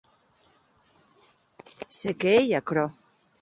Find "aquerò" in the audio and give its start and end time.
2.61-2.87